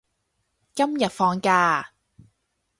[0.73, 1.93] 今日放假啊？